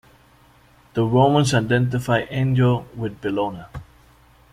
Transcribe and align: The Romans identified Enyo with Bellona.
The 0.95 1.03
Romans 1.05 1.53
identified 1.53 2.27
Enyo 2.31 2.91
with 2.95 3.21
Bellona. 3.21 3.67